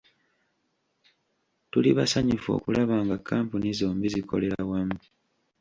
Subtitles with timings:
[1.71, 4.97] Tuli basanyufu okulaba nga kkampuni zombi zikolera wamu.